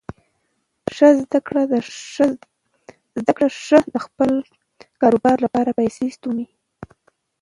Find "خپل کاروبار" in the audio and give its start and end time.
4.05-5.37